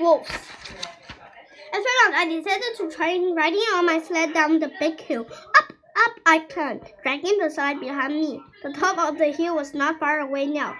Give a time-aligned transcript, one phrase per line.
[0.00, 0.30] wolves.
[1.72, 5.26] As lunch, I decided to try riding on my sled down the big hill.
[5.30, 8.40] Up, up I climbed, dragging the sled behind me.
[8.62, 10.76] The top of the hill was not far away now.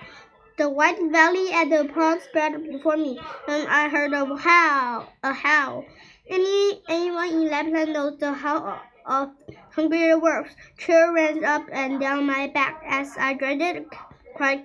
[0.58, 5.32] The white valley and the pond spread before me, and I heard a howl, a
[5.32, 5.84] howl.
[6.28, 9.30] Any anyone in Lapland knows the howl of
[9.72, 10.56] hungry wolves.
[10.78, 13.86] Chill ran up and down my back as I dreaded
[14.34, 14.64] quite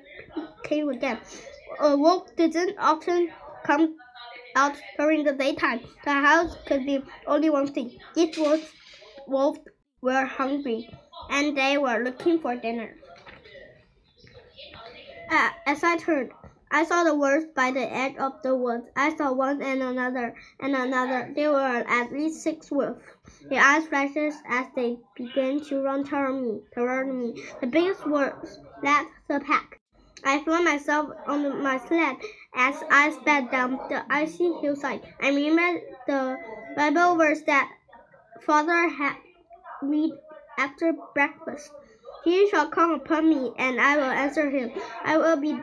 [0.63, 1.19] came again.
[1.79, 3.31] A wolf didn't often
[3.65, 3.95] come
[4.55, 5.81] out during the daytime.
[6.03, 7.97] The house could be only one thing.
[8.15, 8.71] These wolves,
[9.27, 9.59] wolves
[10.01, 10.89] were hungry,
[11.29, 12.95] and they were looking for dinner.
[15.29, 16.31] Uh, as I turned,
[16.73, 18.85] I saw the wolves by the edge of the woods.
[18.95, 21.31] I saw one and another and another.
[21.35, 23.03] There were at least six wolves.
[23.49, 26.61] Their eyes flashed as they began to run toward me.
[26.73, 29.80] Toward me, the biggest wolves led the pack.
[30.23, 32.17] I flung myself on my sled
[32.53, 35.01] as I sped down the icy hillside.
[35.21, 36.37] I remembered the
[36.75, 37.71] Bible verse that
[38.45, 39.15] Father had
[39.81, 40.13] read
[40.57, 41.71] after breakfast.
[42.23, 44.71] He shall come upon me, and I will answer him.
[45.03, 45.59] I will be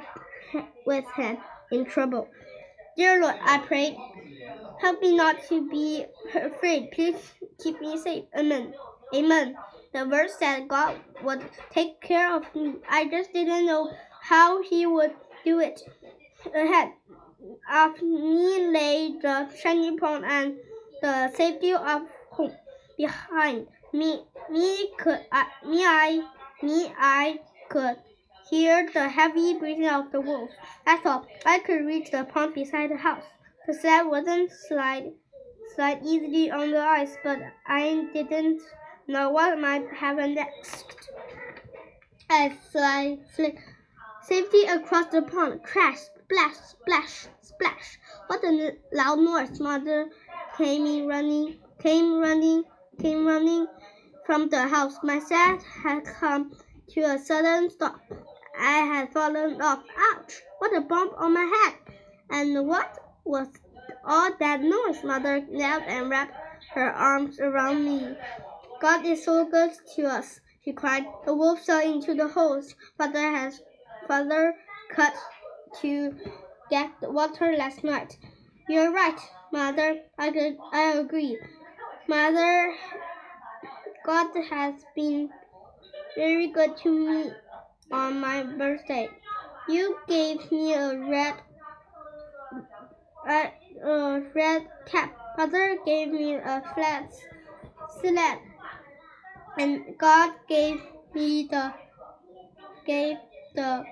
[0.85, 1.39] with him
[1.71, 2.29] in trouble.
[2.97, 3.97] Dear Lord, I pray,
[4.81, 6.91] help me not to be afraid.
[6.91, 7.17] Please
[7.63, 8.25] keep me safe.
[8.37, 8.75] Amen.
[9.15, 9.57] Amen.
[9.93, 12.75] The verse said God would take care of me.
[12.89, 13.91] I just didn't know
[14.29, 15.81] how He would do it.
[16.55, 16.93] Ahead
[17.73, 20.57] of me lay the shiny pond and
[21.03, 22.53] the safety of home.
[22.97, 26.23] Behind me, me could I, me I
[26.63, 27.41] me, I
[27.71, 27.97] could
[28.51, 30.51] hear the heavy breathing of the wolf.
[30.85, 31.27] That's all.
[31.47, 33.25] I could reach the pond beside the house.
[33.67, 35.13] The sled wasn't slide,
[35.75, 38.63] slide easily on the ice, but I didn't
[39.07, 40.85] know what might happen next.
[42.29, 43.55] I fly, fly,
[44.29, 45.63] safety across the pond.
[45.63, 47.99] Crash, splash, splash, splash.
[48.27, 49.59] What a loud noise!
[49.59, 50.11] Mother
[50.59, 52.65] came in running, came running,
[53.01, 53.67] came running
[54.27, 54.97] from the house.
[55.03, 56.53] My sled had come
[56.91, 58.01] to a sudden stop.
[58.59, 59.83] I had fallen off.
[60.13, 60.43] Ouch!
[60.59, 61.95] What a bump on my head!
[62.31, 63.49] And what was
[64.05, 65.03] all that noise?
[65.03, 66.37] Mother knelt and wrapped
[66.75, 68.15] her arms around me.
[68.83, 71.07] God is so good to us, she cried.
[71.25, 72.75] The wolf fell into the holes.
[72.99, 73.63] Father has
[74.09, 74.55] father
[74.91, 75.15] cut
[75.83, 76.15] to
[76.71, 78.17] get water last night.
[78.69, 79.21] You're right,
[79.53, 80.01] mother.
[80.19, 81.39] I could, I agree.
[82.09, 82.75] Mother
[84.05, 85.29] God has been
[86.17, 87.31] very good to me
[87.93, 89.11] on my birthday.
[89.69, 91.35] You gave me a red
[93.29, 93.53] a,
[93.85, 95.15] a red cap.
[95.37, 97.13] Father gave me a flat
[98.01, 98.39] sled,
[99.59, 100.81] and God gave
[101.15, 101.75] me the
[102.87, 103.19] gave
[103.55, 103.85] the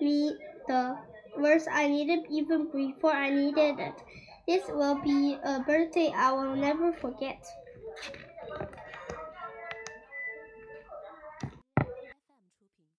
[0.00, 0.98] me the
[1.36, 4.02] words I needed even before I needed it.
[4.46, 7.44] This will be a birthday I will never forget.